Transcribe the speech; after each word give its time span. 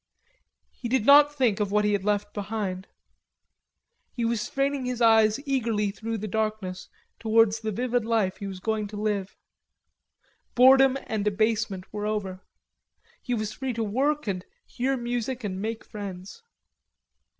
He 0.71 0.89
did 0.89 1.05
not 1.05 1.31
think 1.31 1.59
of 1.59 1.71
what 1.71 1.85
he 1.85 1.93
had 1.93 2.03
left 2.03 2.33
behind. 2.33 2.87
He 4.11 4.25
was 4.25 4.41
straining 4.41 4.85
his 4.87 4.99
eyes 4.99 5.39
eagerly 5.45 5.91
through 5.91 6.17
the 6.17 6.27
darkness 6.27 6.89
towards 7.19 7.59
the 7.59 7.71
vivid 7.71 8.03
life 8.03 8.37
he 8.37 8.47
was 8.47 8.59
going 8.59 8.87
to 8.87 8.97
live. 8.97 9.37
Boredom 10.55 10.97
and 11.05 11.27
abasement 11.27 11.93
were 11.93 12.07
over. 12.07 12.41
He 13.21 13.35
was 13.35 13.53
free 13.53 13.73
to 13.73 13.83
work 13.83 14.25
and 14.25 14.43
hear 14.65 14.97
music 14.97 15.43
and 15.43 15.61
make 15.61 15.83
friends. 15.83 16.41